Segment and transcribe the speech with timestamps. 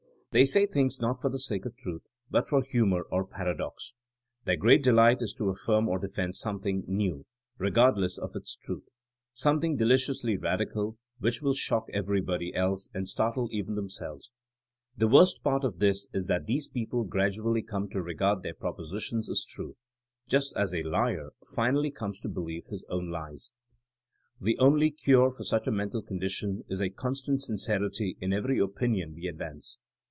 [0.33, 3.93] They say things not for the sake of truth but for humor or paradox.
[4.45, 7.25] Their great delight is to affirm or defend some thing *'new''
[7.57, 8.87] regardless of its truth;
[9.33, 14.31] something deliciously radical which will shock everybody else and startle even themselves.
[14.95, 19.29] The worst part of this is that these people gradually come to regard their propositions
[19.29, 19.75] as true,
[20.29, 24.57] just as a ]i^T finally comes to believe his own lies^ THINKING AS A SCIENCE
[24.59, 28.59] 119 The only cure for such a mental condition is a constant sincerity in every
[28.59, 29.77] opinion we ad vance.